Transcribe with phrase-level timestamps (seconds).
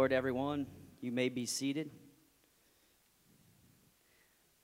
[0.00, 0.66] Lord, everyone,
[1.02, 1.90] you may be seated.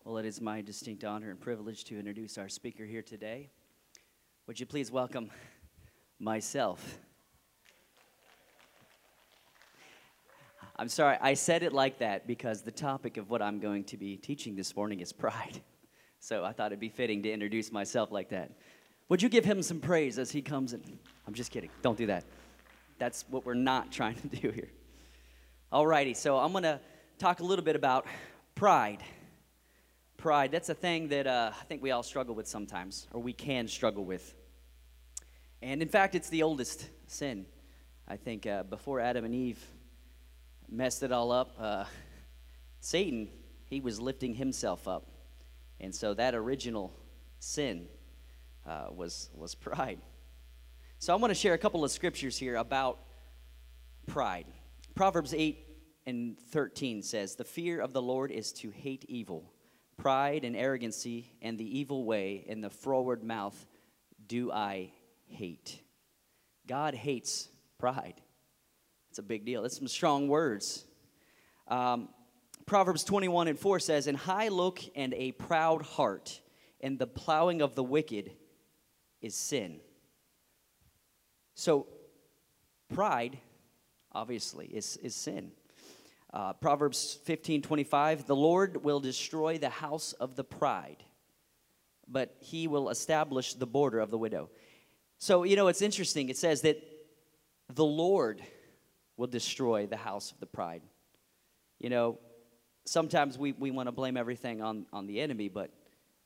[0.02, 3.50] Well, it is my distinct honor and privilege to introduce our speaker here today.
[4.46, 5.30] Would you please welcome
[6.18, 6.98] myself?
[10.76, 13.98] I'm sorry, I said it like that because the topic of what I'm going to
[13.98, 15.60] be teaching this morning is pride.
[16.18, 18.52] So I thought it'd be fitting to introduce myself like that.
[19.10, 20.98] Would you give him some praise as he comes in?
[21.26, 21.68] I'm just kidding.
[21.82, 22.24] Don't do that.
[22.98, 24.70] That's what we're not trying to do here.
[25.72, 26.78] Alrighty, so I'm going to
[27.18, 28.06] talk a little bit about
[28.54, 29.02] pride.
[30.16, 33.32] Pride, that's a thing that uh, I think we all struggle with sometimes, or we
[33.32, 34.32] can struggle with.
[35.60, 37.46] And in fact, it's the oldest sin.
[38.06, 39.58] I think uh, before Adam and Eve
[40.70, 41.84] messed it all up, uh,
[42.78, 43.28] Satan,
[43.64, 45.10] he was lifting himself up.
[45.80, 46.92] And so that original
[47.40, 47.88] sin
[48.64, 49.98] uh, was, was pride.
[51.00, 53.00] So I want to share a couple of scriptures here about
[54.06, 54.46] pride.
[54.94, 55.65] Proverbs 8
[56.06, 59.52] and 13 says, The fear of the Lord is to hate evil.
[59.96, 63.66] Pride and arrogancy and the evil way and the froward mouth
[64.26, 64.92] do I
[65.26, 65.82] hate.
[66.66, 67.48] God hates
[67.78, 68.20] pride.
[69.10, 69.62] It's a big deal.
[69.62, 70.84] That's some strong words.
[71.68, 72.08] Um,
[72.66, 76.40] Proverbs 21 and 4 says, "In high look and a proud heart,
[76.80, 78.32] and the plowing of the wicked
[79.20, 79.80] is sin.
[81.54, 81.86] So,
[82.92, 83.38] pride
[84.16, 85.52] obviously, is, is sin.
[86.36, 91.02] Uh, Proverbs 15 25, the Lord will destroy the house of the pride,
[92.06, 94.50] but he will establish the border of the widow.
[95.16, 96.28] So, you know, it's interesting.
[96.28, 96.76] It says that
[97.72, 98.42] the Lord
[99.16, 100.82] will destroy the house of the pride.
[101.78, 102.18] You know,
[102.84, 105.70] sometimes we, we want to blame everything on, on the enemy, but,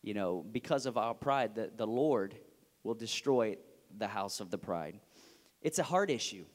[0.02, 2.34] you know, because of our pride, the, the Lord
[2.82, 3.58] will destroy
[3.96, 4.98] the house of the pride.
[5.62, 6.46] It's a heart issue.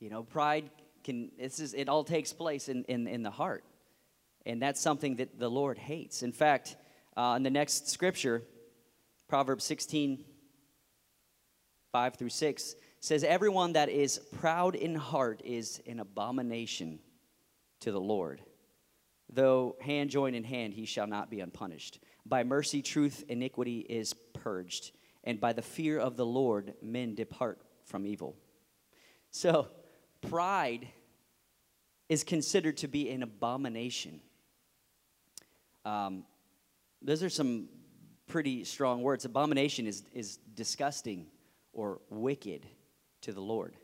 [0.00, 0.70] You know, pride
[1.06, 3.64] can, this is, it all takes place in, in, in the heart.
[4.44, 6.22] And that's something that the Lord hates.
[6.22, 6.76] In fact,
[7.16, 8.42] uh, in the next scripture,
[9.28, 10.24] Proverbs 16,
[11.92, 16.98] 5 through 6, says, Everyone that is proud in heart is an abomination
[17.80, 18.42] to the Lord.
[19.32, 22.00] Though hand join in hand, he shall not be unpunished.
[22.24, 24.90] By mercy, truth, iniquity is purged,
[25.22, 28.36] and by the fear of the Lord, men depart from evil.
[29.30, 29.68] So,
[30.28, 30.88] pride
[32.08, 34.20] is considered to be an abomination.
[35.84, 36.24] Um,
[37.02, 37.68] those are some
[38.26, 39.24] pretty strong words.
[39.24, 41.26] Abomination is, is disgusting
[41.72, 42.66] or wicked
[43.22, 43.76] to the Lord.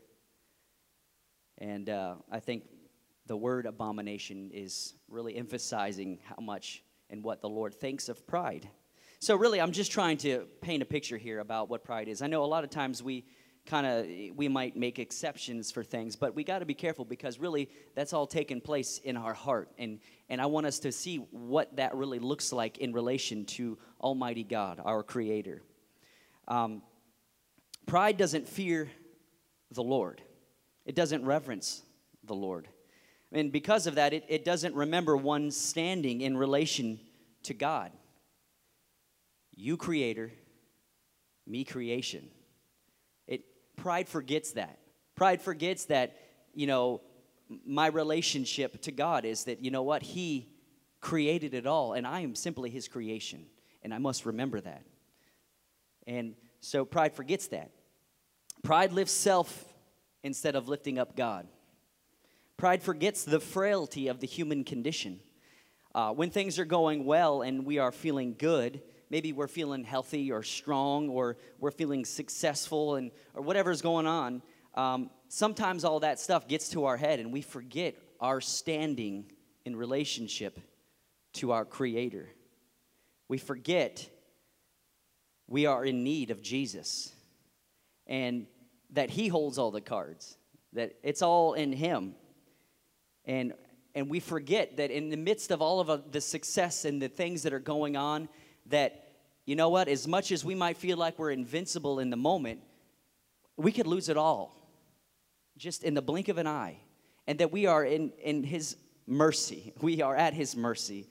[1.57, 2.63] And uh, I think
[3.25, 8.67] the word abomination is really emphasizing how much and what the Lord thinks of pride.
[9.19, 12.21] So, really, I'm just trying to paint a picture here about what pride is.
[12.21, 13.23] I know a lot of times we
[13.65, 17.39] kind of we might make exceptions for things but we got to be careful because
[17.39, 19.69] really that's all taking place in our heart.
[19.77, 23.77] And and i want us to see what that really looks like in relation to
[24.01, 25.61] almighty god our creator.
[26.47, 26.81] Um,
[27.85, 28.91] pride doesn't fear
[29.71, 30.21] the lord.
[30.85, 31.83] It doesn't reverence
[32.25, 32.67] the lord.
[33.31, 36.99] And because of that it, it doesn't remember one's standing in relation
[37.43, 37.91] to god.
[39.55, 40.33] You creator
[41.47, 42.29] me creation
[43.75, 44.79] Pride forgets that.
[45.15, 46.17] Pride forgets that,
[46.53, 47.01] you know,
[47.65, 50.49] my relationship to God is that, you know what, He
[51.01, 53.45] created it all, and I am simply His creation,
[53.83, 54.83] and I must remember that.
[56.07, 57.71] And so pride forgets that.
[58.63, 59.65] Pride lifts self
[60.23, 61.47] instead of lifting up God.
[62.57, 65.19] Pride forgets the frailty of the human condition.
[65.93, 70.31] Uh, when things are going well and we are feeling good, maybe we're feeling healthy
[70.31, 74.41] or strong or we're feeling successful and or whatever's going on
[74.75, 79.25] um, sometimes all that stuff gets to our head and we forget our standing
[79.65, 80.59] in relationship
[81.33, 82.29] to our creator.
[83.27, 84.09] We forget
[85.47, 87.13] we are in need of jesus
[88.07, 88.47] and
[88.91, 90.37] that he holds all the cards
[90.73, 92.15] that it's all in him.
[93.25, 93.53] And
[93.95, 97.43] and we forget that in the midst of all of the success and the things
[97.43, 98.27] that are going on
[98.67, 99.03] that
[99.45, 99.87] you know what?
[99.87, 102.61] As much as we might feel like we're invincible in the moment,
[103.57, 104.63] we could lose it all
[105.57, 106.77] just in the blink of an eye.
[107.27, 109.73] And that we are in, in His mercy.
[109.81, 111.09] We are at His mercy.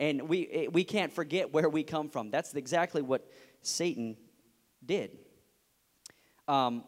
[0.00, 2.30] And we, eh, we can't forget where we come from.
[2.30, 3.26] That's exactly what
[3.62, 4.16] Satan
[4.84, 5.16] did.
[6.48, 6.84] Um,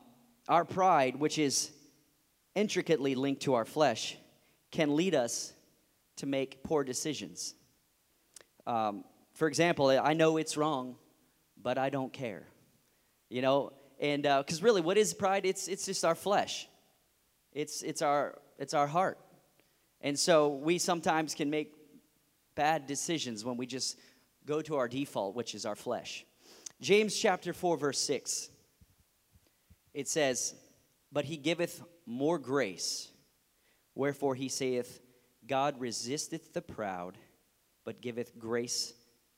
[0.49, 1.71] our pride, which is
[2.55, 4.17] intricately linked to our flesh,
[4.71, 5.53] can lead us
[6.17, 7.55] to make poor decisions.
[8.67, 9.05] Um,
[9.37, 10.97] for example, I know it's wrong,
[11.63, 12.45] but I don't care.
[13.29, 15.45] You know, and because uh, really, what is pride?
[15.45, 16.69] It's it's just our flesh.
[17.53, 19.19] It's it's our it's our heart.
[20.01, 21.75] And so we sometimes can make
[22.55, 23.99] bad decisions when we just
[24.47, 26.25] go to our default, which is our flesh.
[26.81, 28.51] James chapter 4, verse 6.
[29.95, 30.55] It says,
[31.11, 33.11] But he giveth more grace.
[33.95, 35.01] Wherefore he saith,
[35.47, 37.17] God resisteth the proud,
[37.85, 38.93] but giveth grace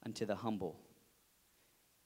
[0.04, 0.80] unto the humble.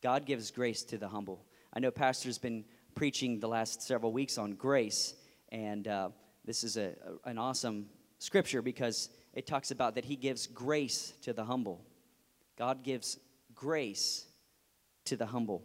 [0.03, 1.45] God gives grace to the humble.
[1.73, 5.15] I know Pastor's been preaching the last several weeks on grace,
[5.51, 6.09] and uh,
[6.45, 6.95] this is a,
[7.25, 7.87] an awesome
[8.19, 11.85] scripture because it talks about that he gives grace to the humble.
[12.59, 13.19] God gives
[13.55, 14.27] grace
[15.05, 15.63] to the humble.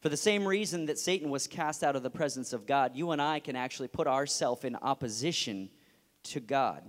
[0.00, 3.10] For the same reason that Satan was cast out of the presence of God, you
[3.10, 5.70] and I can actually put ourselves in opposition
[6.24, 6.82] to God,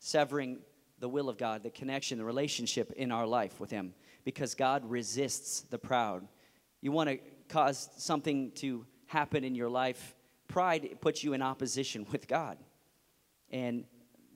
[0.00, 0.58] severing
[1.02, 3.92] the will of God, the connection, the relationship in our life with Him,
[4.24, 6.28] because God resists the proud.
[6.80, 7.18] You want to
[7.48, 10.14] cause something to happen in your life,
[10.46, 12.56] pride puts you in opposition with God.
[13.50, 13.84] And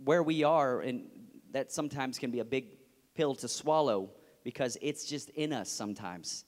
[0.04, 1.06] where we are, and
[1.52, 2.66] that sometimes can be a big
[3.14, 4.10] pill to swallow
[4.42, 6.46] because it's just in us sometimes.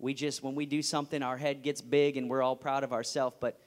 [0.00, 2.92] We just, when we do something, our head gets big and we're all proud of
[2.92, 3.60] ourselves, but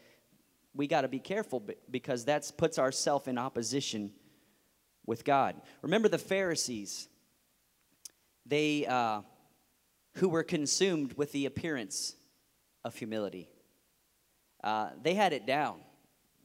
[0.76, 4.12] we got to be careful because that puts ourselves in opposition
[5.06, 5.56] with God.
[5.82, 7.08] Remember the Pharisees,
[8.46, 9.22] they, uh,
[10.16, 12.16] who were consumed with the appearance
[12.84, 13.50] of humility.
[14.64, 15.80] Uh, they had it down.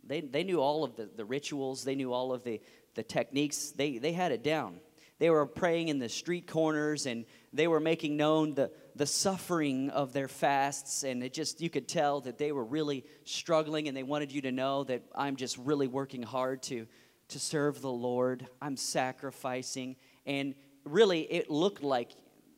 [0.05, 2.61] They, they knew all of the, the rituals, they knew all of the,
[2.95, 4.81] the techniques, they, they had it down.
[5.19, 9.91] They were praying in the street corners and they were making known the, the suffering
[9.91, 11.03] of their fasts.
[11.03, 14.43] And it just, you could tell that they were really struggling and they wanted you
[14.43, 16.87] to know that I'm just really working hard to,
[17.29, 18.47] to serve the Lord.
[18.61, 19.97] I'm sacrificing.
[20.27, 20.55] And
[20.85, 22.11] really, it looked like,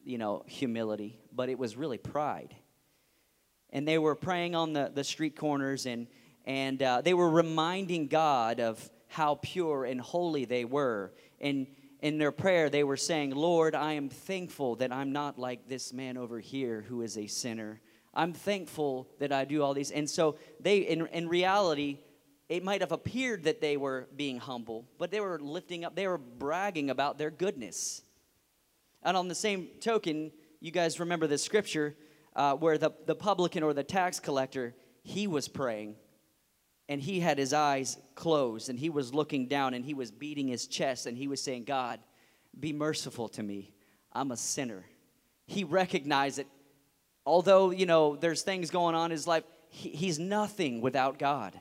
[0.04, 2.54] you know, humility, but it was really pride.
[3.70, 6.06] And they were praying on the, the street corners and,
[6.44, 11.12] and uh, they were reminding God of how pure and holy they were.
[11.40, 11.66] And
[12.00, 15.92] in their prayer, they were saying, Lord, I am thankful that I'm not like this
[15.92, 17.80] man over here who is a sinner.
[18.14, 19.90] I'm thankful that I do all these.
[19.90, 21.98] And so they, in, in reality,
[22.50, 26.08] it might have appeared that they were being humble, but they were lifting up, they
[26.08, 28.02] were bragging about their goodness.
[29.04, 31.94] And on the same token, you guys remember the scripture
[32.34, 34.74] uh, where the, the publican or the tax collector,
[35.04, 35.94] he was praying
[36.88, 40.48] and he had his eyes closed and he was looking down and he was beating
[40.48, 42.00] his chest and he was saying, God,
[42.58, 43.72] be merciful to me.
[44.12, 44.84] I'm a sinner.
[45.46, 46.48] He recognized that
[47.24, 51.58] although, you know, there's things going on in his life, he, he's nothing without God.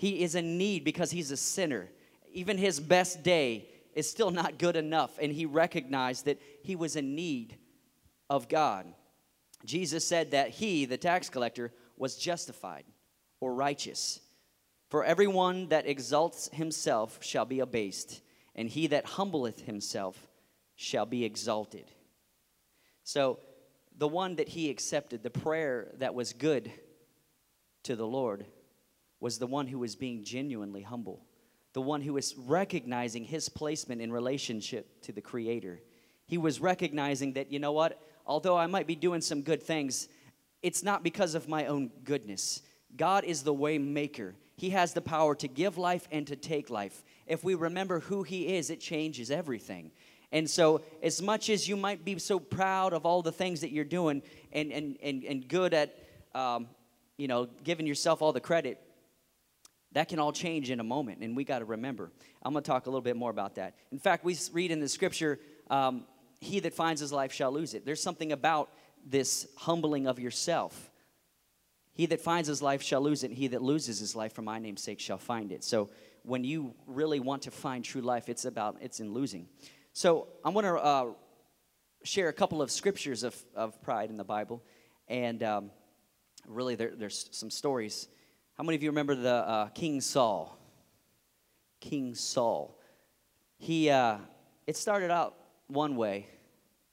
[0.00, 1.88] He is in need because he's a sinner.
[2.32, 5.18] Even his best day is still not good enough.
[5.20, 7.58] And he recognized that he was in need
[8.30, 8.86] of God.
[9.64, 12.84] Jesus said that he, the tax collector, was justified
[13.40, 14.20] or righteous
[14.90, 18.20] for everyone that exalts himself shall be abased,
[18.56, 20.28] and he that humbleth himself
[20.74, 21.84] shall be exalted.
[23.04, 23.38] So,
[23.96, 26.72] the one that he accepted, the prayer that was good
[27.84, 28.46] to the Lord,
[29.20, 31.24] was the one who was being genuinely humble,
[31.72, 35.80] the one who was recognizing his placement in relationship to the Creator.
[36.26, 40.08] He was recognizing that, you know what, although I might be doing some good things,
[40.62, 42.62] it's not because of my own goodness.
[42.96, 44.34] God is the way maker.
[44.56, 47.02] He has the power to give life and to take life.
[47.26, 49.90] If we remember who He is, it changes everything.
[50.32, 53.72] And so, as much as you might be so proud of all the things that
[53.72, 55.96] you're doing and, and, and, and good at,
[56.34, 56.68] um,
[57.16, 58.80] you know, giving yourself all the credit,
[59.92, 62.10] that can all change in a moment, and we got to remember.
[62.42, 63.74] I'm going to talk a little bit more about that.
[63.90, 66.04] In fact, we read in the scripture, um,
[66.40, 67.84] He that finds his life shall lose it.
[67.84, 68.70] There's something about
[69.04, 70.90] this humbling of yourself
[72.00, 74.40] he that finds his life shall lose it, and he that loses his life for
[74.40, 75.62] my name's sake shall find it.
[75.62, 75.90] So
[76.22, 79.46] when you really want to find true life, it's about it's in losing.
[79.92, 81.06] So I'm going to uh,
[82.02, 84.62] share a couple of scriptures of, of pride in the Bible,
[85.08, 85.70] and um,
[86.46, 88.08] really there, there's some stories.
[88.60, 90.54] How many of you remember the uh, King Saul?
[91.80, 92.78] King Saul.
[93.56, 94.18] He uh,
[94.66, 95.34] it started out
[95.68, 96.26] one way,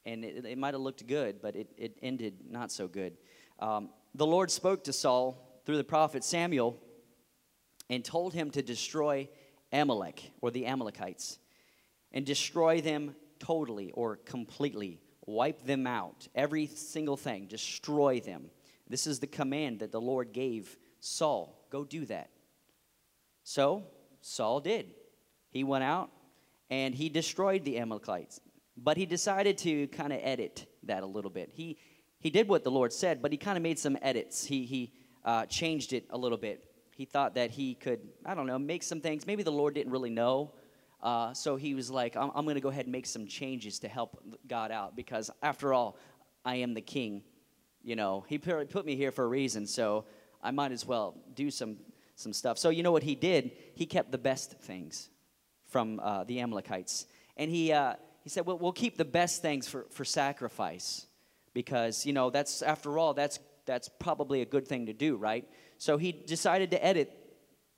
[0.06, 3.18] and it, it might have looked good, but it, it ended not so good.
[3.60, 6.80] Um, the Lord spoke to Saul through the prophet Samuel
[7.90, 9.28] and told him to destroy
[9.74, 11.38] Amalek or the Amalekites
[12.14, 15.02] and destroy them totally or completely.
[15.26, 16.30] Wipe them out.
[16.34, 17.48] Every single thing.
[17.48, 18.52] Destroy them.
[18.90, 21.66] This is the command that the Lord gave Saul.
[21.70, 22.30] Go do that.
[23.44, 23.84] So,
[24.22, 24.88] Saul did.
[25.50, 26.10] He went out
[26.70, 28.40] and he destroyed the Amalekites.
[28.76, 31.50] But he decided to kind of edit that a little bit.
[31.52, 31.78] He,
[32.20, 34.46] he did what the Lord said, but he kind of made some edits.
[34.46, 34.94] He, he
[35.26, 36.64] uh, changed it a little bit.
[36.96, 39.26] He thought that he could, I don't know, make some things.
[39.26, 40.54] Maybe the Lord didn't really know.
[41.02, 43.80] Uh, so he was like, I'm, I'm going to go ahead and make some changes
[43.80, 45.98] to help God out because, after all,
[46.44, 47.24] I am the king.
[47.84, 50.06] You know, he put me here for a reason, so
[50.48, 51.76] I might as well do some,
[52.16, 52.58] some stuff.
[52.58, 53.52] So, you know what he did?
[53.76, 55.10] He kept the best things
[55.68, 57.06] from uh, the Amalekites.
[57.36, 61.06] And he, uh, he said, well, we'll keep the best things for, for sacrifice
[61.54, 65.46] because, you know, that's, after all, that's, that's probably a good thing to do, right?
[65.80, 67.12] So he decided to edit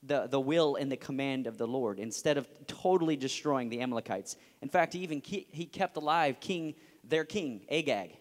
[0.03, 4.35] the, the will and the command of the Lord instead of totally destroying the Amalekites.
[4.61, 8.15] In fact, he even ke- he kept alive king, their king, Agag.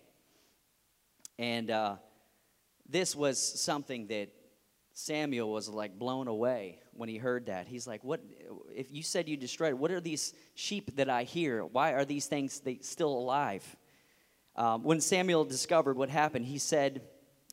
[1.38, 1.96] And uh,
[2.88, 4.30] this was something that
[4.98, 7.68] Samuel was like blown away when he heard that.
[7.68, 8.20] He's like, "What?
[8.74, 11.64] If you said you destroyed, what are these sheep that I hear?
[11.64, 13.76] Why are these things they still alive?"
[14.56, 17.02] Um, when Samuel discovered what happened, he said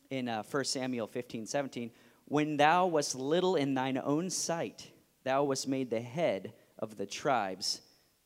[0.09, 1.91] in uh, 1 Samuel 15, 17,
[2.25, 4.89] when thou wast little in thine own sight,
[5.23, 7.79] thou wast made the head of the tribes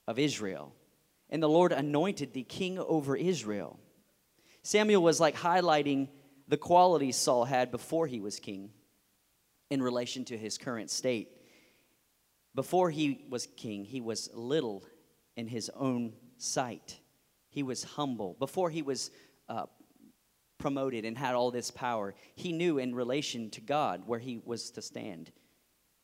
[0.07, 0.73] of Israel.
[1.29, 3.81] And the Lord anointed thee king over Israel.
[4.63, 6.07] Samuel was like highlighting
[6.47, 8.71] the qualities Saul had before he was king
[9.69, 11.29] in relation to his current state.
[12.55, 14.83] Before he was king, he was little
[15.35, 16.99] in his own sight.
[17.49, 18.35] He was humble.
[18.39, 19.11] Before he was
[19.47, 19.65] uh,
[20.59, 22.13] promoted and had all this power.
[22.35, 25.31] He knew in relation to God where he was to stand.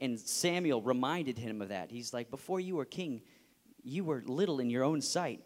[0.02, 1.92] And Samuel reminded him of that.
[1.92, 3.22] He's like, Before you were king,
[3.84, 5.42] you were little in your own sight.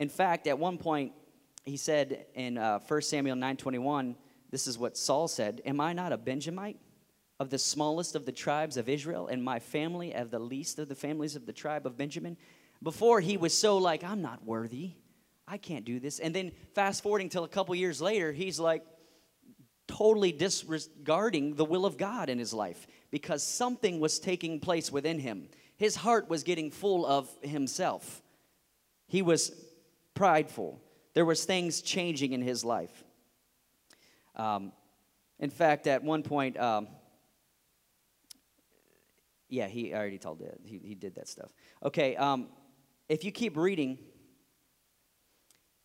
[0.00, 1.12] In fact, at one point,
[1.64, 4.16] he said in uh, 1 Samuel 9:21,
[4.50, 6.78] this is what Saul said, "Am I not a Benjamite,
[7.40, 10.88] of the smallest of the tribes of Israel, and my family of the least of
[10.88, 12.36] the families of the tribe of Benjamin?"
[12.80, 14.92] Before he was so like, "I'm not worthy.
[15.50, 16.20] I can't do this.
[16.20, 18.84] And then fast forwarding till a couple years later, he's like
[19.88, 25.18] totally disregarding the will of God in his life because something was taking place within
[25.18, 25.48] him.
[25.76, 28.22] His heart was getting full of himself.
[29.08, 29.52] He was
[30.14, 30.80] prideful.
[31.14, 33.02] There was things changing in his life.
[34.36, 34.72] Um,
[35.40, 36.86] in fact, at one point, um,
[39.50, 40.60] yeah, he already told it.
[40.64, 41.50] He, he did that stuff.
[41.84, 42.48] Okay, um,
[43.08, 43.98] if you keep reading,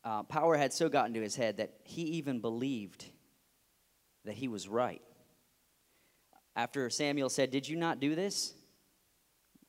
[0.04, 3.06] uh, power had so gotten to his head that he even believed
[4.24, 5.02] that he was right.
[6.56, 8.54] After Samuel said, Did you not do this?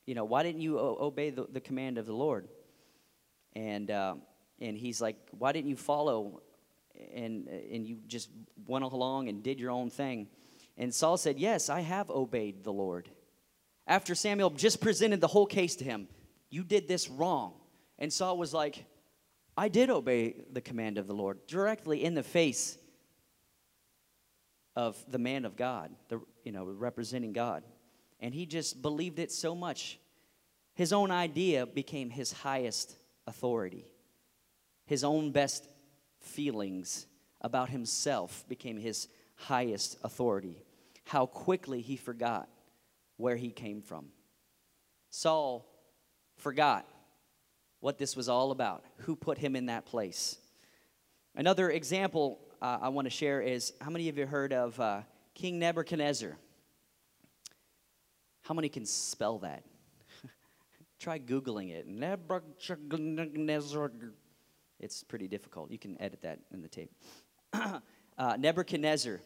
[0.04, 2.48] You know, why didn't you o- obey the, the, command of the Lord?
[3.54, 4.16] And, uh,
[4.60, 6.42] and he's like, Why didn't you follow?
[7.14, 8.28] And, and you just
[8.66, 10.28] went along and did your own thing.
[10.76, 13.10] And Saul said, Yes, I have obeyed the Lord.
[13.86, 16.08] After Samuel just presented the whole case to him,
[16.50, 17.54] You did this wrong.
[17.98, 18.84] And Saul was like,
[19.56, 22.76] I did obey the command of the Lord directly in the face
[24.74, 27.64] of the man of God, the, you know, representing God.
[28.20, 29.98] And he just believed it so much.
[30.74, 33.86] His own idea became his highest authority.
[34.84, 35.66] His own best
[36.20, 37.06] feelings
[37.40, 40.62] about himself became his highest authority.
[41.04, 42.48] How quickly he forgot
[43.16, 44.06] where he came from.
[45.10, 45.66] Saul
[46.36, 46.86] forgot
[47.80, 50.36] what this was all about, who put him in that place.
[51.34, 55.02] Another example uh, I want to share is how many of you heard of uh,
[55.34, 56.36] King Nebuchadnezzar?
[58.42, 59.64] How many can spell that?
[60.98, 61.86] Try Googling it.
[61.86, 63.90] Nebuchadnezzar.
[64.78, 65.70] It's pretty difficult.
[65.70, 66.90] You can edit that in the tape.
[67.52, 67.80] uh,
[68.38, 69.20] Nebuchadnezzar.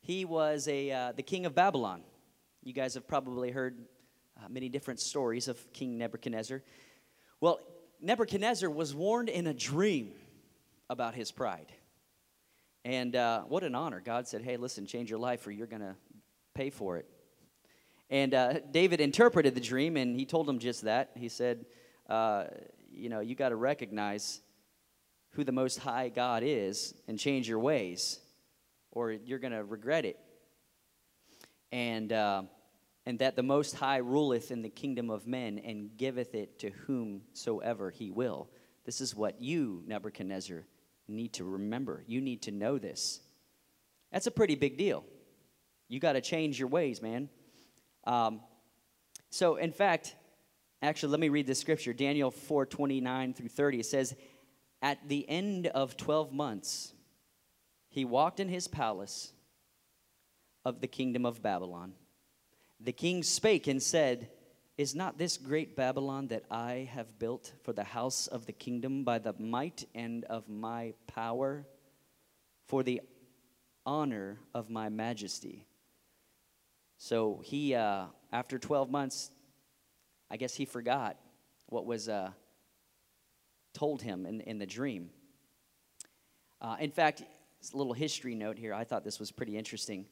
[0.00, 2.02] He was a, uh, the king of Babylon.
[2.66, 3.78] You guys have probably heard
[4.36, 6.64] uh, many different stories of King Nebuchadnezzar.
[7.40, 7.60] Well,
[8.00, 10.14] Nebuchadnezzar was warned in a dream
[10.90, 11.70] about his pride.
[12.84, 14.02] And uh, what an honor.
[14.04, 15.94] God said, hey, listen, change your life or you're going to
[16.54, 17.06] pay for it.
[18.10, 21.12] And uh, David interpreted the dream and he told him just that.
[21.14, 21.66] He said,
[22.08, 22.46] uh,
[22.90, 24.40] you know, you got to recognize
[25.34, 28.18] who the Most High God is and change your ways
[28.90, 30.18] or you're going to regret it.
[31.70, 32.42] And uh,
[33.06, 36.70] and that the Most High ruleth in the kingdom of men and giveth it to
[36.70, 38.50] whomsoever he will.
[38.84, 40.64] This is what you, Nebuchadnezzar,
[41.06, 42.02] need to remember.
[42.08, 43.20] You need to know this.
[44.10, 45.04] That's a pretty big deal.
[45.88, 47.28] You got to change your ways, man.
[48.04, 48.40] Um,
[49.30, 50.16] so, in fact,
[50.82, 53.80] actually, let me read this scripture Daniel 4 29 through 30.
[53.80, 54.16] It says,
[54.82, 56.92] At the end of 12 months,
[57.88, 59.32] he walked in his palace
[60.64, 61.92] of the kingdom of Babylon
[62.80, 64.28] the king spake and said,
[64.76, 69.04] Is not this great Babylon that I have built for the house of the kingdom
[69.04, 71.66] by the might and of my power,
[72.66, 73.00] for the
[73.84, 75.64] honor of my majesty?
[76.98, 79.30] So he, uh, after 12 months,
[80.30, 81.16] I guess he forgot
[81.66, 82.30] what was uh,
[83.74, 85.10] told him in, in the dream.
[86.60, 87.22] Uh, in fact,
[87.72, 88.72] a little history note here.
[88.72, 90.06] I thought this was pretty interesting.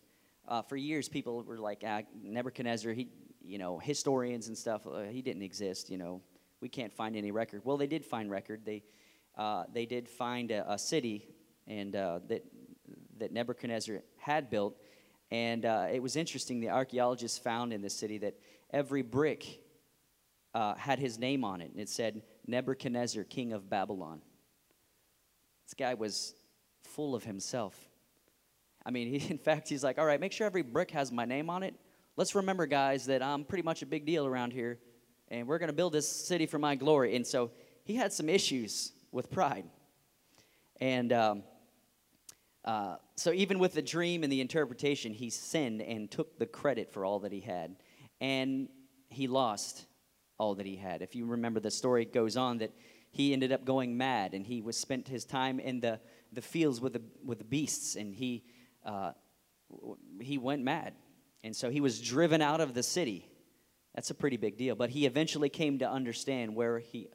[0.46, 3.08] Uh, for years, people were like, ah, Nebuchadnezzar, he,
[3.42, 6.20] you know, historians and stuff, uh, he didn't exist, you know,
[6.60, 7.62] we can't find any record.
[7.64, 8.62] Well, they did find record.
[8.64, 8.82] They,
[9.36, 11.26] uh, they did find a, a city
[11.66, 12.44] and uh, that,
[13.18, 14.76] that Nebuchadnezzar had built.
[15.30, 18.34] And uh, it was interesting, the archaeologists found in the city that
[18.70, 19.60] every brick
[20.54, 24.20] uh, had his name on it, and it said, Nebuchadnezzar, king of Babylon.
[25.66, 26.34] This guy was
[26.84, 27.76] full of himself.
[28.86, 31.24] I mean, he, in fact, he's like, all right, make sure every brick has my
[31.24, 31.74] name on it.
[32.16, 34.78] Let's remember, guys, that I'm pretty much a big deal around here,
[35.28, 37.16] and we're going to build this city for my glory.
[37.16, 37.50] And so
[37.84, 39.64] he had some issues with pride.
[40.80, 41.42] And um,
[42.64, 46.92] uh, so, even with the dream and the interpretation, he sinned and took the credit
[46.92, 47.76] for all that he had.
[48.20, 48.68] And
[49.08, 49.86] he lost
[50.38, 51.02] all that he had.
[51.02, 52.72] If you remember, the story goes on that
[53.10, 56.00] he ended up going mad and he was spent his time in the,
[56.32, 58.42] the fields with the, with the beasts and he,
[58.84, 59.12] uh,
[60.20, 60.94] he went mad.
[61.42, 63.28] And so he was driven out of the city.
[63.94, 64.74] That's a pretty big deal.
[64.74, 67.08] But he eventually came to understand where he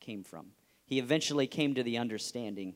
[0.00, 0.46] came from.
[0.86, 2.74] He eventually came to the understanding.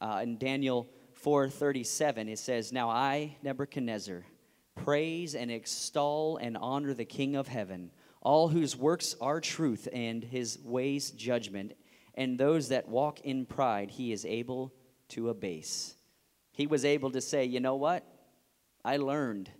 [0.00, 4.26] Uh, in Daniel 4:37, it says, "Now I, Nebuchadnezzar,
[4.74, 7.90] praise and extol and honor the King of heaven,
[8.20, 11.72] all whose works are truth and his ways judgment,
[12.14, 14.74] and those that walk in pride he is able
[15.08, 15.95] to abase."
[16.56, 18.04] He was able to say, "You know what?
[18.84, 19.50] I learned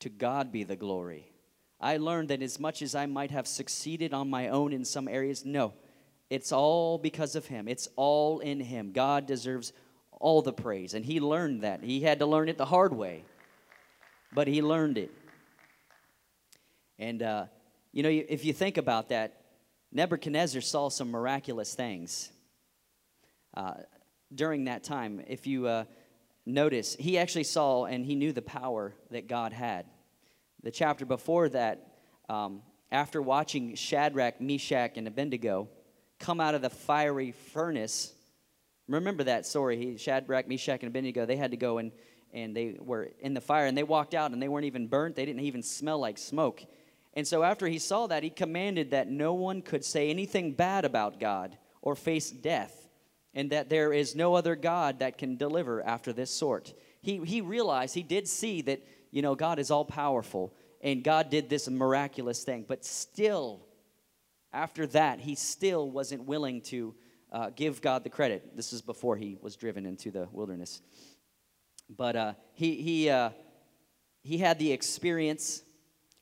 [0.00, 1.32] to God be the glory."
[1.80, 5.08] I learned that as much as I might have succeeded on my own in some
[5.08, 5.74] areas, no,
[6.30, 7.68] it's all because of Him.
[7.68, 8.92] It's all in Him.
[8.92, 9.72] God deserves
[10.20, 10.94] all the praise.
[10.94, 11.82] And he learned that.
[11.82, 13.24] He had to learn it the hard way,
[14.32, 15.10] but he learned it.
[16.98, 17.46] And, uh,
[17.92, 19.42] you know, if you think about that,
[19.92, 22.30] Nebuchadnezzar saw some miraculous things
[23.54, 23.74] uh,
[24.34, 25.22] during that time.
[25.26, 25.84] If you uh,
[26.46, 29.86] notice, he actually saw and he knew the power that God had.
[30.62, 35.68] The chapter before that, um, after watching Shadrach, Meshach, and Abednego
[36.18, 38.14] come out of the fiery furnace,
[38.88, 39.76] Remember that story.
[39.76, 41.92] He, Shadrach, Meshach, and Abednego, they had to go and,
[42.32, 45.16] and they were in the fire and they walked out and they weren't even burnt.
[45.16, 46.62] They didn't even smell like smoke.
[47.14, 50.84] And so after he saw that, he commanded that no one could say anything bad
[50.84, 52.85] about God or face death,
[53.36, 56.72] and that there is no other God that can deliver after this sort.
[57.02, 61.30] He, he realized, he did see that, you know, God is all powerful and God
[61.30, 63.66] did this miraculous thing, but still,
[64.52, 66.94] after that, he still wasn't willing to
[67.30, 68.56] uh, give God the credit.
[68.56, 70.80] This is before he was driven into the wilderness.
[71.94, 73.30] But uh, he, he, uh,
[74.22, 75.62] he had the experience,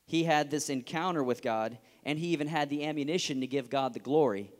[0.06, 3.94] he had this encounter with God, and he even had the ammunition to give God
[3.94, 4.50] the glory.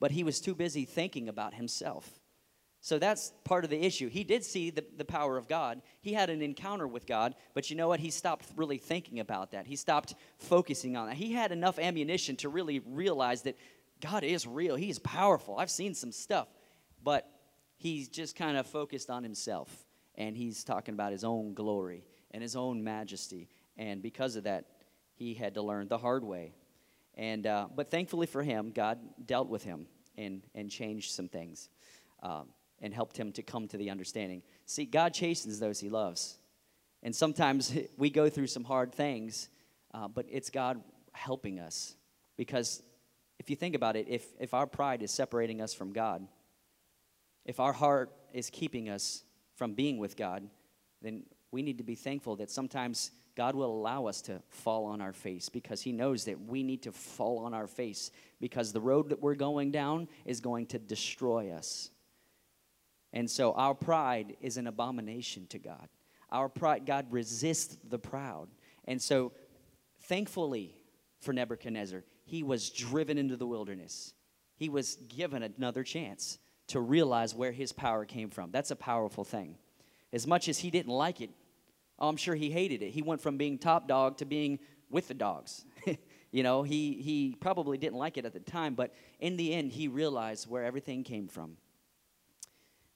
[0.00, 2.18] But he was too busy thinking about himself.
[2.82, 4.08] So that's part of the issue.
[4.08, 5.82] He did see the, the power of God.
[6.00, 8.00] He had an encounter with God, but you know what?
[8.00, 9.66] He stopped really thinking about that.
[9.66, 11.16] He stopped focusing on that.
[11.16, 13.58] He had enough ammunition to really realize that
[14.00, 14.76] God is real.
[14.76, 15.58] He is powerful.
[15.58, 16.48] I've seen some stuff.
[17.02, 17.30] But
[17.76, 19.70] he's just kind of focused on himself.
[20.14, 23.50] And he's talking about his own glory and his own majesty.
[23.76, 24.64] And because of that,
[25.14, 26.54] he had to learn the hard way.
[27.20, 31.68] And, uh, but thankfully for him, God dealt with him and, and changed some things
[32.22, 32.46] um,
[32.80, 34.42] and helped him to come to the understanding.
[34.64, 36.38] See, God chastens those he loves.
[37.02, 39.50] And sometimes we go through some hard things,
[39.92, 41.94] uh, but it's God helping us
[42.38, 42.82] because
[43.38, 46.26] if you think about it, if, if our pride is separating us from God,
[47.44, 49.24] if our heart is keeping us
[49.56, 50.48] from being with God,
[51.02, 55.00] then we need to be thankful that sometimes God will allow us to fall on
[55.00, 58.82] our face because He knows that we need to fall on our face because the
[58.82, 61.88] road that we're going down is going to destroy us.
[63.14, 65.88] And so our pride is an abomination to God.
[66.30, 68.48] Our pride, God resists the proud.
[68.84, 69.32] And so,
[70.02, 70.74] thankfully
[71.22, 74.12] for Nebuchadnezzar, he was driven into the wilderness.
[74.56, 78.50] He was given another chance to realize where his power came from.
[78.50, 79.56] That's a powerful thing.
[80.12, 81.30] As much as he didn't like it,
[82.00, 82.90] oh, I'm sure he hated it.
[82.90, 84.58] He went from being top dog to being
[84.88, 85.64] with the dogs.
[86.32, 89.72] you know, he, he probably didn't like it at the time, but in the end,
[89.72, 91.56] he realized where everything came from.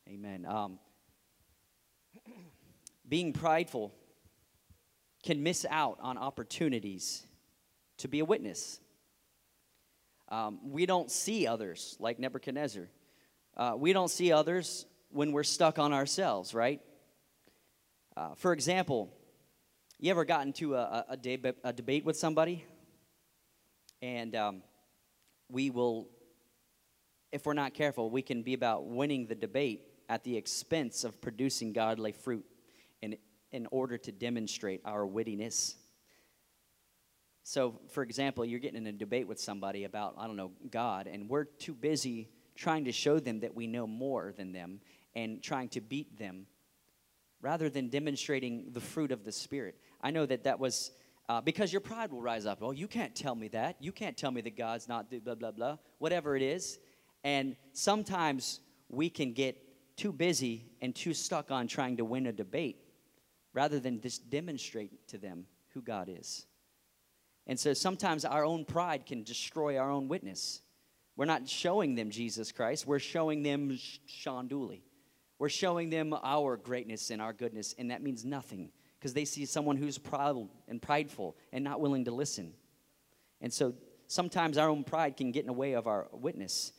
[0.08, 0.46] Amen.
[0.46, 0.78] Um,
[3.08, 3.92] being prideful
[5.22, 7.24] can miss out on opportunities
[7.98, 8.80] to be a witness.
[10.28, 12.88] Um, we don't see others like Nebuchadnezzar.
[13.56, 16.80] Uh, we don't see others when we're stuck on ourselves, right?
[18.16, 19.10] Uh, for example,
[19.98, 22.64] You ever gotten into a, a, a, deb- a debate with somebody?
[24.02, 24.62] And um,
[25.50, 26.08] we will,
[27.32, 31.20] if we're not careful, we can be about winning the debate at the expense of
[31.20, 32.44] producing godly fruit
[33.02, 33.16] in,
[33.52, 35.74] in order to demonstrate our wittiness.
[37.44, 41.06] So, for example, you're getting in a debate with somebody about, I don't know, God,
[41.06, 44.80] and we're too busy trying to show them that we know more than them
[45.14, 46.46] and trying to beat them
[47.44, 49.76] rather than demonstrating the fruit of the Spirit.
[50.00, 50.92] I know that that was
[51.28, 52.58] uh, because your pride will rise up.
[52.62, 53.76] Oh, you can't tell me that.
[53.80, 56.78] You can't tell me that God's not blah, blah, blah, whatever it is.
[57.22, 59.56] And sometimes we can get
[59.96, 62.78] too busy and too stuck on trying to win a debate
[63.52, 66.46] rather than just demonstrate to them who God is.
[67.46, 70.62] And so sometimes our own pride can destroy our own witness.
[71.14, 74.82] We're not showing them Jesus Christ, we're showing them Sean Dooley.
[75.38, 79.44] We're showing them our greatness and our goodness, and that means nothing because they see
[79.44, 82.54] someone who's proud and prideful and not willing to listen.
[83.40, 83.74] And so
[84.06, 86.72] sometimes our own pride can get in the way of our witness.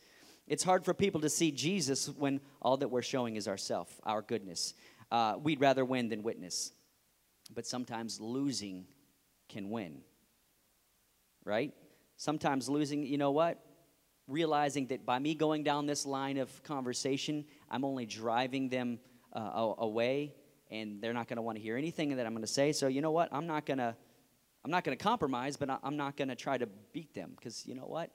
[0.46, 4.22] It's hard for people to see Jesus when all that we're showing is ourself, our
[4.22, 4.74] goodness.
[5.10, 6.72] Uh, we'd rather win than witness.
[7.54, 8.86] But sometimes losing
[9.48, 9.98] can win,
[11.44, 11.72] right?
[12.16, 13.62] Sometimes losing, you know what?
[14.28, 18.98] Realizing that by me going down this line of conversation, I'm only driving them
[19.32, 20.34] uh, away
[20.70, 22.72] and they're not going to want to hear anything that I'm going to say.
[22.72, 23.28] So, you know what?
[23.32, 23.94] I'm not going to.
[24.64, 27.64] I'm not going to compromise, but I'm not going to try to beat them because
[27.66, 28.10] you know what?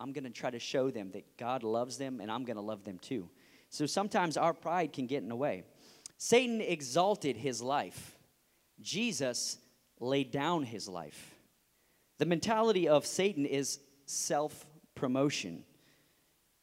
[0.00, 2.62] I'm going to try to show them that God loves them and I'm going to
[2.62, 3.28] love them too.
[3.68, 5.64] So sometimes our pride can get in the way.
[6.16, 8.16] Satan exalted his life,
[8.80, 9.58] Jesus
[10.00, 11.34] laid down his life.
[12.18, 14.66] The mentality of Satan is self
[15.02, 15.64] promotion.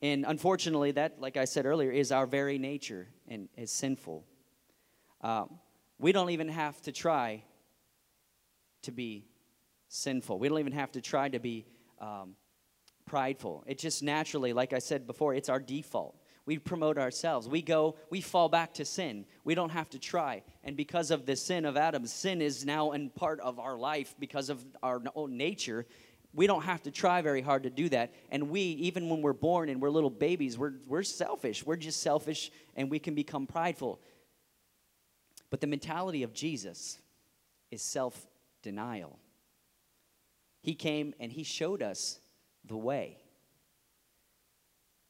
[0.01, 4.23] And unfortunately, that, like I said earlier, is our very nature and is sinful.
[5.19, 5.43] Uh,
[5.97, 7.43] we don't even have to try
[8.83, 9.25] to be
[9.89, 10.39] sinful.
[10.39, 11.65] We don't even have to try to be
[11.99, 12.37] um,
[13.05, 13.65] prideful.
[13.67, 16.15] It just naturally, like I said before, it's our default.
[16.45, 17.49] We promote ourselves.
[17.49, 19.25] We go, we fall back to sin.
[19.43, 20.43] We don't have to try.
[20.63, 24.15] And because of the sin of Adam, sin is now in part of our life
[24.17, 25.85] because of our own nature.
[26.33, 28.13] We don't have to try very hard to do that.
[28.29, 31.65] And we, even when we're born and we're little babies, we're, we're selfish.
[31.65, 33.99] We're just selfish and we can become prideful.
[35.49, 36.99] But the mentality of Jesus
[37.71, 38.27] is self
[38.61, 39.17] denial.
[40.61, 42.19] He came and he showed us
[42.65, 43.17] the way.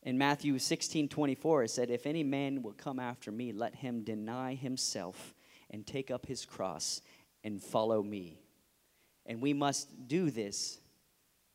[0.04, 4.04] In Matthew 16 24, it said, If any man will come after me, let him
[4.04, 5.36] deny himself
[5.70, 7.02] and take up his cross
[7.44, 8.40] and follow me.
[9.26, 10.80] And we must do this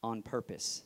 [0.05, 0.83] on purpose.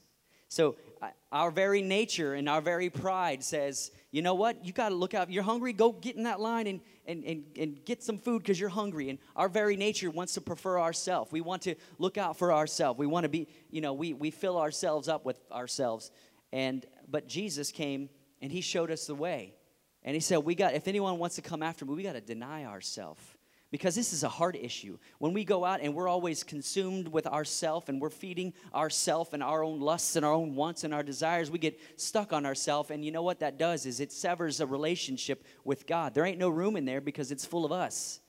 [0.48, 4.64] So, uh, our very nature and our very pride says, you know what?
[4.64, 5.30] You got to look out.
[5.30, 5.74] You're hungry?
[5.74, 9.10] Go get in that line and, and, and, and get some food because you're hungry.
[9.10, 11.30] And our very nature wants to prefer ourselves.
[11.30, 12.98] We want to look out for ourselves.
[12.98, 16.10] We want to be, you know, we, we fill ourselves up with ourselves.
[16.52, 18.08] And but Jesus came
[18.40, 19.54] and he showed us the way.
[20.02, 22.22] And he said, We got, if anyone wants to come after me, we got to
[22.22, 23.20] deny ourselves.
[23.70, 24.98] Because this is a hard issue.
[25.18, 29.42] When we go out and we're always consumed with ourself and we're feeding ourself and
[29.42, 32.88] our own lusts and our own wants and our desires, we get stuck on ourself.
[32.88, 36.14] And you know what that does is it severs a relationship with God.
[36.14, 38.20] There ain't no room in there because it's full of us.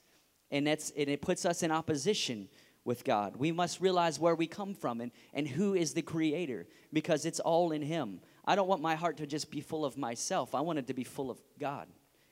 [0.51, 2.49] And, that's, and it puts us in opposition
[2.83, 3.37] with God.
[3.37, 7.39] We must realize where we come from and, and who is the creator because it's
[7.39, 8.19] all in Him.
[8.43, 10.93] I don't want my heart to just be full of myself, I want it to
[10.93, 11.87] be full of God.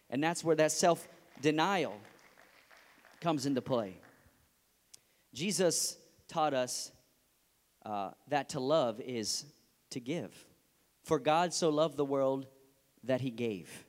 [0.10, 1.08] And that's where that self
[1.42, 1.94] denial
[3.20, 4.00] comes into play.
[5.34, 6.92] Jesus taught us
[7.86, 9.46] uh, that to love is
[9.92, 10.34] to give.
[11.04, 12.48] For God so loved the world
[13.04, 13.86] that He gave.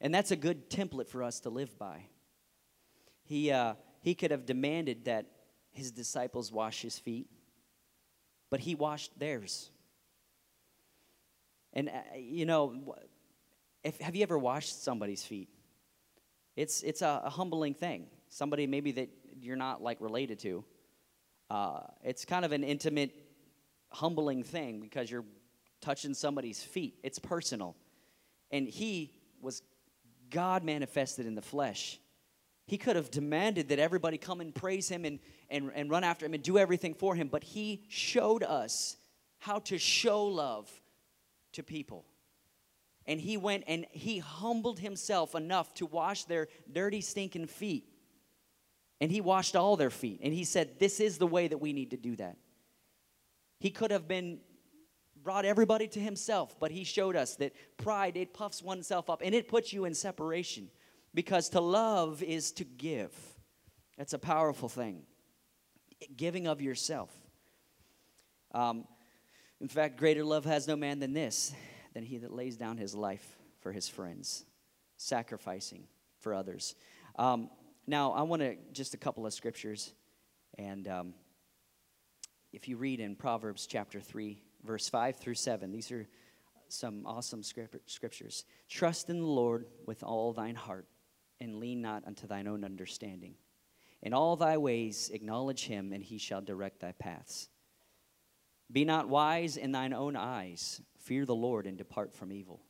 [0.00, 2.04] And that's a good template for us to live by.
[3.24, 5.26] He, uh, he could have demanded that
[5.70, 7.28] his disciples wash his feet,
[8.50, 9.70] but he washed theirs.
[11.72, 12.96] And, uh, you know,
[13.84, 15.48] if, have you ever washed somebody's feet?
[16.56, 18.06] It's, it's a, a, humbling thing.
[18.28, 19.08] Somebody maybe that
[19.40, 20.64] you're not like related to.
[21.50, 23.14] Uh, it's kind of an intimate,
[23.90, 25.24] humbling thing because you're
[25.80, 26.98] touching somebody's feet.
[27.02, 27.76] It's personal.
[28.50, 29.62] And he was
[30.30, 31.98] God manifested in the flesh.
[32.66, 36.26] He could have demanded that everybody come and praise him and, and, and run after
[36.26, 38.96] him and do everything for him, but he showed us
[39.38, 40.70] how to show love
[41.52, 42.04] to people.
[43.06, 47.88] And he went and he humbled himself enough to wash their dirty, stinking feet.
[49.00, 50.20] And he washed all their feet.
[50.22, 52.36] And he said, This is the way that we need to do that.
[53.60, 54.40] He could have been
[55.22, 59.34] brought everybody to himself, but he showed us that pride, it puffs oneself up and
[59.34, 60.70] it puts you in separation.
[61.14, 63.12] Because to love is to give.
[63.96, 65.02] It's a powerful thing.
[66.16, 67.10] Giving of yourself.
[68.52, 68.84] Um,
[69.60, 71.52] in fact, greater love has no man than this,
[71.94, 74.44] than he that lays down his life for his friends,
[74.96, 75.84] sacrificing
[76.20, 76.74] for others.
[77.16, 77.50] Um,
[77.88, 79.94] now, I want to just a couple of scriptures,
[80.58, 81.14] and um,
[82.52, 86.06] if you read in Proverbs chapter 3, verse 5 through 7, these are
[86.68, 88.44] some awesome scriptures.
[88.68, 90.86] Trust in the Lord with all thine heart,
[91.40, 93.36] and lean not unto thine own understanding.
[94.02, 97.48] In all thy ways acknowledge him, and he shall direct thy paths.
[98.70, 100.82] Be not wise in thine own eyes.
[100.98, 102.60] Fear the Lord and depart from evil.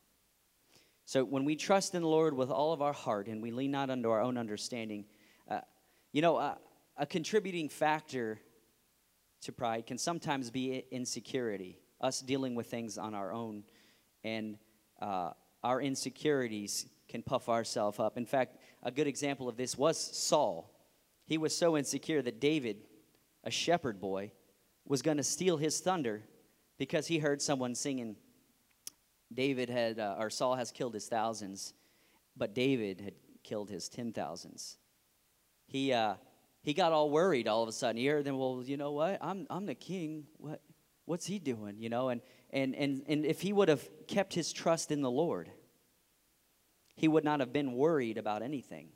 [1.09, 3.71] So when we trust in the Lord with all of our heart and we lean
[3.71, 5.05] not unto our own understanding,
[5.49, 5.61] uh,
[6.11, 6.53] you know, uh,
[6.97, 8.39] a contributing factor
[9.41, 13.63] to pride can sometimes be insecurity, us dealing with things on our own,
[14.23, 14.59] and
[15.01, 15.31] uh,
[15.63, 18.15] our insecurities can puff ourselves up.
[18.15, 20.71] In fact, a good example of this was Saul.
[21.25, 22.83] He was so insecure that David,
[23.43, 24.31] a shepherd boy,
[24.85, 26.21] was going to steal his thunder
[26.77, 28.15] because he heard someone singing.
[29.33, 31.73] David had, uh, or Saul has killed his thousands,
[32.35, 33.13] but David had
[33.43, 34.77] killed his ten thousands.
[35.67, 36.15] He, uh,
[36.61, 37.97] he got all worried all of a sudden.
[37.97, 39.19] He heard them, well, you know what?
[39.21, 40.25] I'm, I'm the king.
[40.37, 40.61] What,
[41.05, 41.75] what's he doing?
[41.79, 45.11] You know, and, and, and, and if he would have kept his trust in the
[45.11, 45.51] Lord,
[46.95, 48.89] he would not have been worried about anything.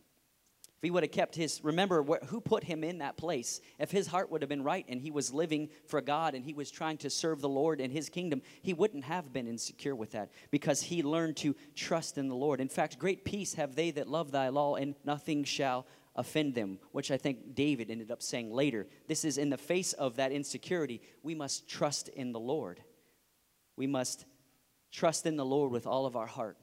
[0.84, 3.62] He would have kept his, remember wh- who put him in that place.
[3.80, 6.54] If his heart would have been right and he was living for God and he
[6.54, 10.12] was trying to serve the Lord and his kingdom, he wouldn't have been insecure with
[10.12, 12.60] that because he learned to trust in the Lord.
[12.60, 16.80] In fact, great peace have they that love thy law, and nothing shall offend them,
[16.92, 18.86] which I think David ended up saying later.
[19.08, 22.84] This is in the face of that insecurity, we must trust in the Lord.
[23.78, 24.26] We must
[24.92, 26.58] trust in the Lord with all of our heart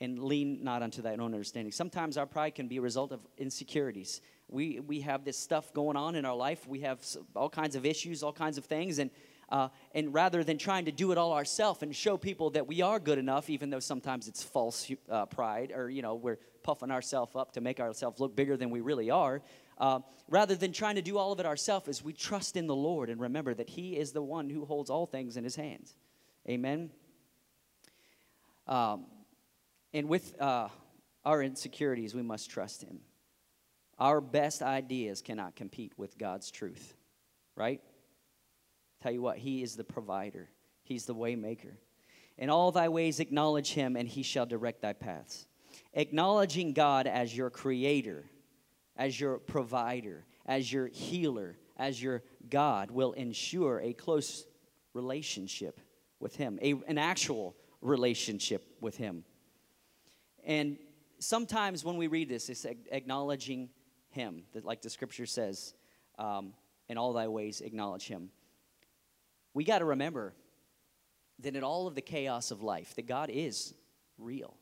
[0.00, 1.72] and lean not unto thine own understanding.
[1.72, 4.20] Sometimes our pride can be a result of insecurities.
[4.48, 6.66] We, we have this stuff going on in our life.
[6.66, 7.04] We have
[7.36, 8.98] all kinds of issues, all kinds of things.
[8.98, 9.10] And,
[9.50, 12.80] uh, and rather than trying to do it all ourselves and show people that we
[12.80, 16.90] are good enough, even though sometimes it's false uh, pride or, you know, we're puffing
[16.90, 19.42] ourselves up to make ourselves look bigger than we really are,
[19.78, 22.74] uh, rather than trying to do all of it ourselves, is we trust in the
[22.74, 25.94] Lord and remember that He is the one who holds all things in His hands.
[26.48, 26.90] Amen.
[28.66, 29.06] Um,
[29.92, 30.68] and with uh,
[31.24, 33.00] our insecurities, we must trust Him.
[33.98, 36.94] Our best ideas cannot compete with God's truth,
[37.56, 37.80] right?
[39.02, 40.48] Tell you what, He is the provider,
[40.82, 41.74] He's the waymaker.
[42.38, 45.46] In all thy ways acknowledge Him, and He shall direct thy paths.
[45.92, 48.24] Acknowledging God as your creator,
[48.96, 54.46] as your provider, as your healer, as your God will ensure a close
[54.94, 55.80] relationship
[56.18, 59.24] with Him, a, an actual relationship with Him.
[60.44, 60.78] And
[61.18, 63.70] sometimes when we read this, it's acknowledging
[64.10, 65.74] Him, that like the scripture says,
[66.18, 66.54] um,
[66.88, 68.30] in all thy ways acknowledge Him.
[69.54, 70.34] We got to remember
[71.40, 73.74] that in all of the chaos of life, that God is
[74.18, 74.56] real.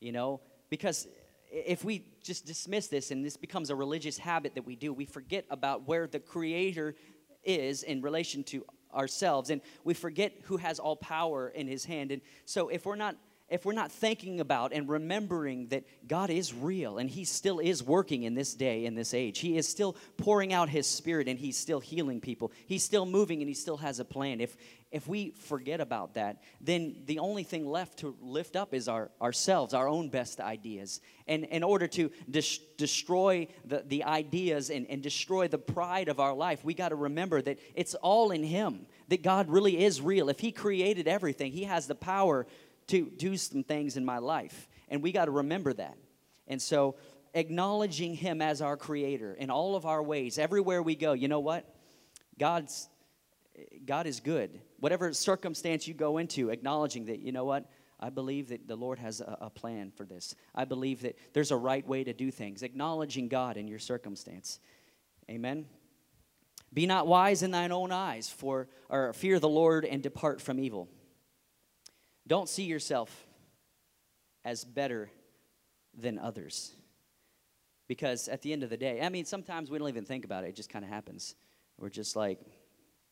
[0.00, 1.06] You know, because
[1.50, 5.04] if we just dismiss this and this becomes a religious habit that we do, we
[5.04, 6.96] forget about where the Creator
[7.44, 12.10] is in relation to ourselves, and we forget who has all power in His hand.
[12.10, 13.16] And so, if we're not
[13.54, 17.84] if we're not thinking about and remembering that God is real and He still is
[17.84, 21.38] working in this day, in this age, He is still pouring out His Spirit and
[21.38, 24.40] He's still healing people, He's still moving and He still has a plan.
[24.40, 24.56] If,
[24.90, 29.12] if we forget about that, then the only thing left to lift up is our,
[29.22, 31.00] ourselves, our own best ideas.
[31.28, 36.18] And in order to dis- destroy the, the ideas and, and destroy the pride of
[36.18, 40.00] our life, we got to remember that it's all in Him, that God really is
[40.00, 40.28] real.
[40.28, 42.48] If He created everything, He has the power
[42.88, 44.68] to do some things in my life.
[44.88, 45.96] And we got to remember that.
[46.46, 46.96] And so,
[47.32, 51.40] acknowledging Him as our Creator in all of our ways, everywhere we go, you know
[51.40, 51.68] what?
[52.38, 52.88] God's
[53.84, 54.60] God is good.
[54.80, 57.70] Whatever circumstance you go into, acknowledging that, you know what?
[58.00, 60.34] I believe that the Lord has a, a, plan for this.
[60.54, 62.62] I believe that there's a right way to do things.
[62.62, 64.58] Acknowledging God in your circumstance.
[65.30, 65.66] Amen.
[66.72, 70.58] Be not wise in thine own eyes, for or fear the Lord and depart from
[70.58, 70.88] evil.
[72.26, 73.26] Don't see yourself
[74.44, 75.10] as better
[75.96, 76.72] than others.
[77.86, 80.44] Because at the end of the day, I mean, sometimes we don't even think about
[80.44, 81.34] it, it just kind of happens.
[81.78, 82.40] We're just like,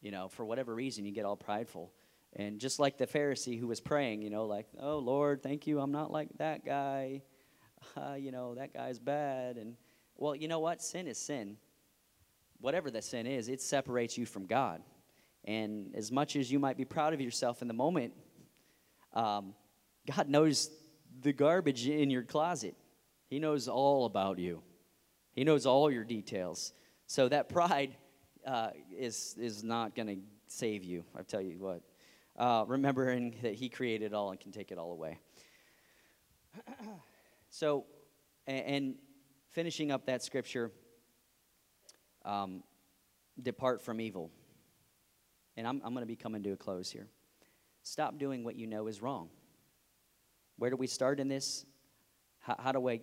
[0.00, 1.92] you know, for whatever reason, you get all prideful.
[2.34, 5.80] And just like the Pharisee who was praying, you know, like, oh, Lord, thank you,
[5.80, 7.22] I'm not like that guy.
[7.96, 9.56] Uh, you know, that guy's bad.
[9.56, 9.74] And,
[10.16, 10.80] well, you know what?
[10.80, 11.56] Sin is sin.
[12.60, 14.82] Whatever the sin is, it separates you from God.
[15.44, 18.14] And as much as you might be proud of yourself in the moment,
[19.14, 19.54] um,
[20.06, 20.70] God knows
[21.20, 22.74] the garbage in your closet,
[23.28, 24.62] He knows all about you.
[25.32, 26.74] He knows all your details.
[27.06, 27.96] So that pride
[28.46, 31.82] uh, is, is not going to save you, I tell you what.
[32.36, 35.18] Uh, remembering that He created all and can take it all away.
[37.50, 37.84] so,
[38.46, 38.94] and, and,
[39.50, 40.70] finishing up that scripture,
[42.24, 42.62] um,
[43.42, 44.30] depart from evil.
[45.58, 47.06] And I'm, I'm going to be coming to a close here.
[47.82, 49.28] Stop doing what you know is wrong.
[50.58, 51.66] Where do we start in this?
[52.38, 53.00] How, how, do I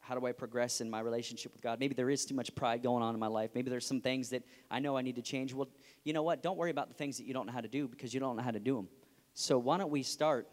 [0.00, 1.78] how do I progress in my relationship with God?
[1.78, 3.50] Maybe there is too much pride going on in my life.
[3.54, 5.54] Maybe there's some things that I know I need to change.
[5.54, 5.68] Well,
[6.04, 6.42] you know what?
[6.42, 8.36] Don't worry about the things that you don't know how to do because you don't
[8.36, 8.88] know how to do them.
[9.34, 10.48] So why don't we start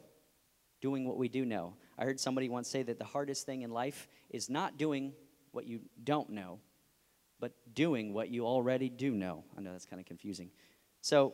[0.82, 1.74] doing what we do know?
[1.98, 5.14] I heard somebody once say that the hardest thing in life is not doing
[5.52, 6.60] what you don't know,
[7.40, 9.44] but doing what you already do know.
[9.58, 10.52] I know that's kind of confusing.
[11.02, 11.34] So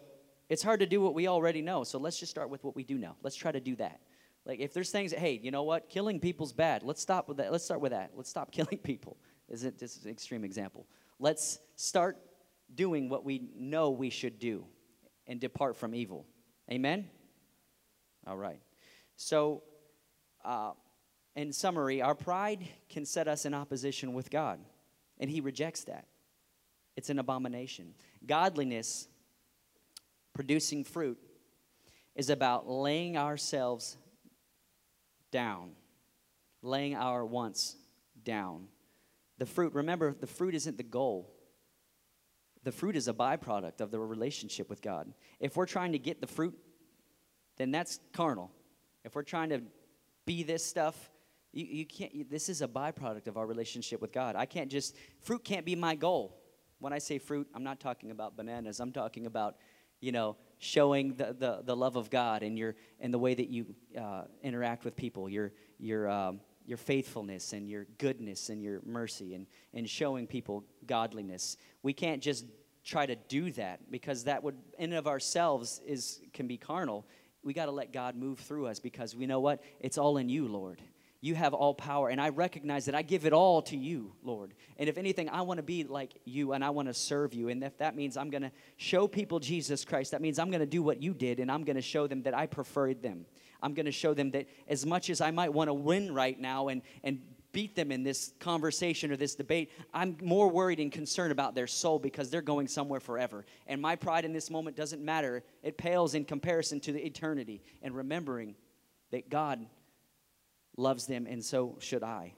[0.49, 1.83] it's hard to do what we already know.
[1.83, 3.15] So let's just start with what we do know.
[3.23, 3.99] Let's try to do that.
[4.45, 5.89] Like if there's things that, hey, you know what?
[5.89, 6.83] Killing people's bad.
[6.83, 7.51] Let's stop with that.
[7.51, 8.11] Let's start with that.
[8.15, 9.17] Let's stop killing people.
[9.49, 10.87] Is it is an extreme example.
[11.19, 12.17] Let's start
[12.73, 14.65] doing what we know we should do
[15.27, 16.25] and depart from evil.
[16.71, 17.09] Amen?
[18.27, 18.59] All right.
[19.15, 19.63] So
[20.43, 20.71] uh,
[21.35, 24.59] in summary, our pride can set us in opposition with God,
[25.19, 26.07] and He rejects that.
[26.95, 27.93] It's an abomination.
[28.25, 29.07] Godliness,
[30.35, 31.17] producing fruit,
[32.13, 33.97] is about laying ourselves
[35.31, 35.71] down,
[36.61, 37.75] laying our wants
[38.23, 38.67] down.
[39.37, 41.33] The fruit, remember, the fruit isn't the goal.
[42.63, 45.11] The fruit is a byproduct of the relationship with God.
[45.39, 46.57] If we're trying to get the fruit,
[47.57, 48.51] then that's carnal.
[49.03, 49.61] If we're trying to
[50.25, 51.11] be this stuff,
[51.53, 54.35] you, you can't, you, this is a byproduct of our relationship with God.
[54.35, 56.41] I can't just, fruit can't be my goal.
[56.79, 58.79] When I say fruit, I'm not talking about bananas.
[58.79, 59.55] I'm talking about,
[60.01, 63.49] you know, showing the, the, the love of God and, your, and the way that
[63.49, 63.65] you
[63.99, 69.35] uh, interact with people, your, your, um, your faithfulness and your goodness and your mercy
[69.35, 71.57] and, and showing people godliness.
[71.83, 72.45] We can't just
[72.83, 77.05] try to do that because that would, in and of ourselves, is, can be carnal.
[77.43, 79.61] We got to let God move through us because we know what?
[79.79, 80.81] It's all in you, Lord.
[81.25, 84.53] You have all power, and I recognize that I give it all to you, Lord.
[84.77, 87.49] And if anything, I want to be like you and I want to serve you.
[87.49, 90.59] And if that means I'm going to show people Jesus Christ, that means I'm going
[90.59, 93.25] to do what you did, and I'm going to show them that I preferred them.
[93.63, 96.39] I'm going to show them that as much as I might want to win right
[96.39, 97.21] now and, and
[97.53, 101.65] beat them in this conversation or this debate, I'm more worried and concerned about their
[101.65, 103.47] soul because they're going somewhere forever.
[103.65, 107.63] And my pride in this moment doesn't matter, it pales in comparison to the eternity.
[107.81, 108.53] And remembering
[109.09, 109.65] that God
[110.77, 112.33] loves them, and so should I.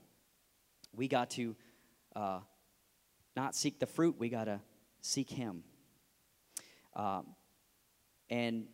[0.94, 1.56] We got to
[2.16, 2.40] uh,
[3.36, 4.60] not seek the fruit, we got to
[5.02, 5.64] seek Him.
[6.96, 7.22] Uh,
[8.30, 8.66] and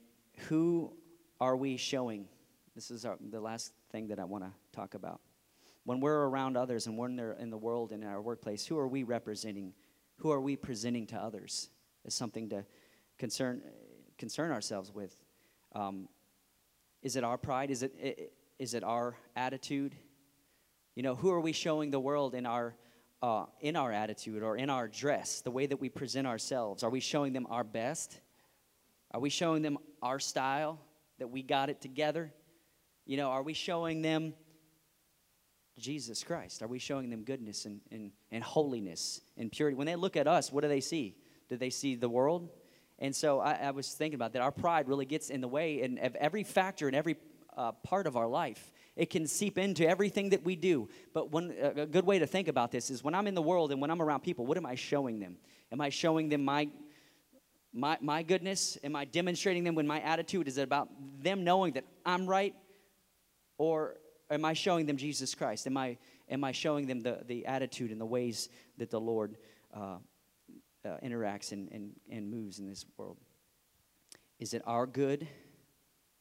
[0.47, 0.93] who
[1.39, 2.27] are we showing?
[2.75, 5.21] This is our, the last thing that I want to talk about.
[5.85, 8.77] When we're around others and when they're in the world and in our workplace, who
[8.77, 9.73] are we representing?
[10.17, 11.69] Who are we presenting to others?
[12.05, 12.65] Is something to
[13.17, 13.61] concern
[14.17, 15.15] concern ourselves with.
[15.73, 16.07] Um,
[17.01, 17.71] is it our pride?
[17.71, 18.31] Is it,
[18.63, 19.93] is it our attitude?
[20.95, 22.75] You know, who are we showing the world in our
[23.21, 26.81] uh, in our attitude or in our dress, the way that we present ourselves?
[26.81, 28.21] Are we showing them our best?
[29.11, 30.79] Are we showing them our style
[31.19, 32.33] that we got it together?
[33.05, 34.33] You know, are we showing them
[35.77, 36.63] Jesus Christ?
[36.63, 39.75] Are we showing them goodness and, and, and holiness and purity?
[39.75, 41.17] When they look at us, what do they see?
[41.49, 42.49] Do they see the world?
[42.99, 44.41] And so I, I was thinking about that.
[44.41, 47.17] Our pride really gets in the way and of every factor and every
[47.57, 48.71] uh, part of our life.
[48.95, 50.89] It can seep into everything that we do.
[51.13, 53.71] But one, a good way to think about this is when I'm in the world
[53.71, 55.37] and when I'm around people, what am I showing them?
[55.71, 56.69] Am I showing them my,
[57.73, 58.77] my, my goodness?
[58.83, 60.89] Am I demonstrating them when my attitude is about
[61.21, 62.53] them knowing that I'm right?
[63.57, 63.95] Or
[64.29, 65.65] am I showing them Jesus Christ?
[65.65, 65.97] Am I,
[66.29, 69.37] am I showing them the, the attitude and the ways that the Lord
[69.75, 69.97] uh,
[70.85, 73.17] uh, interacts and, and, and moves in this world?
[74.39, 75.27] Is it our good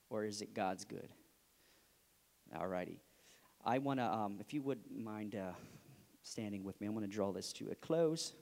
[0.09, 1.09] or is it God's good?
[2.59, 3.01] All righty.
[3.65, 5.53] I want to, um, if you would mind uh,
[6.23, 8.35] standing with me, I want to draw this to a close.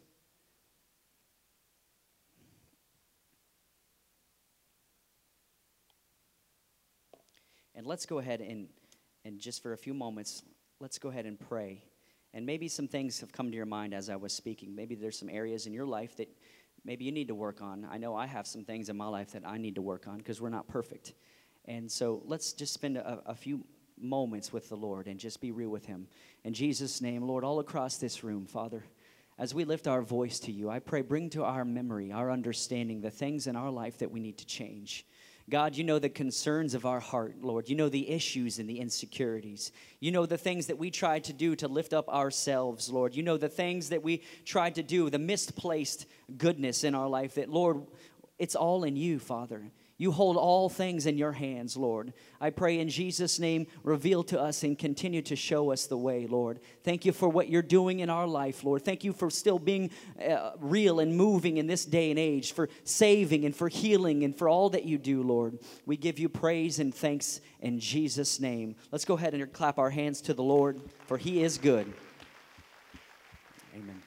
[7.77, 8.67] And let's go ahead and,
[9.25, 10.43] and just for a few moments,
[10.81, 11.85] let's go ahead and pray.
[12.35, 14.75] And maybe some things have come to your mind as I was speaking.
[14.75, 16.29] Maybe there's some areas in your life that
[16.85, 17.87] maybe you need to work on.
[17.89, 20.19] I know I have some things in my life that I need to work on
[20.19, 21.13] because we're not perfect.
[21.67, 23.65] And so let's just spend a, a few
[24.03, 26.07] moments with the Lord and just be real with Him.
[26.45, 28.85] In Jesus' name, Lord, all across this room, Father,
[29.39, 33.01] as we lift our voice to you, I pray, bring to our memory, our understanding,
[33.01, 35.07] the things in our life that we need to change.
[35.49, 37.69] God, you know the concerns of our heart, Lord.
[37.69, 39.73] You know the issues and the insecurities.
[39.99, 43.17] You know the things that we try to do to lift up ourselves, Lord.
[43.17, 46.07] You know the things that we try to do, the misplaced
[46.39, 47.83] goodness in our life that, Lord,
[48.39, 49.71] it's all in you, Father.
[50.01, 52.15] You hold all things in your hands, Lord.
[52.41, 56.27] I pray in Jesus' name, reveal to us and continue to show us the way,
[56.27, 56.59] Lord.
[56.85, 58.83] Thank you for what you're doing in our life, Lord.
[58.83, 62.71] Thank you for still being uh, real and moving in this day and age, for
[62.83, 65.59] saving and for healing and for all that you do, Lord.
[65.85, 68.77] We give you praise and thanks in Jesus' name.
[68.91, 71.93] Let's go ahead and clap our hands to the Lord, for he is good.
[73.75, 74.01] Amen.